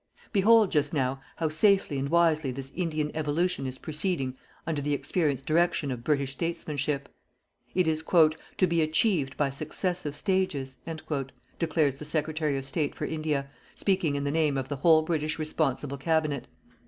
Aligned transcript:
Behold 0.33 0.71
just 0.71 0.95
now 0.95 1.21
how 1.35 1.47
safely 1.47 1.99
and 1.99 2.09
wisely 2.09 2.49
this 2.51 2.71
Indian 2.75 3.11
evolution 3.13 3.67
is 3.67 3.77
proceeding 3.77 4.35
under 4.65 4.81
the 4.81 4.95
experienced 4.95 5.45
direction 5.45 5.91
of 5.91 6.03
British 6.03 6.31
statesmanship. 6.31 7.07
It 7.75 7.87
is 7.87 8.01
"TO 8.01 8.65
BE 8.67 8.81
ACHIEVED 8.81 9.37
BY 9.37 9.49
SUCCESSIVE 9.51 10.17
STAGES", 10.17 10.75
declares 11.59 11.97
the 11.97 12.05
Secretary 12.05 12.57
of 12.57 12.65
State 12.65 12.95
for 12.95 13.05
India, 13.05 13.51
speaking 13.75 14.15
in 14.15 14.23
the 14.23 14.31
name 14.31 14.57
of 14.57 14.69
the 14.69 14.77
whole 14.77 15.03
British 15.03 15.37
responsible 15.37 15.97
Cabinet. 15.97 16.47